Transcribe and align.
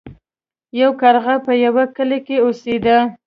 یو 0.81 0.91
کارغه 1.01 1.35
په 1.45 1.51
یوه 1.65 1.83
کلي 1.95 2.19
کې 2.27 2.37
اوسیده. 2.45 2.97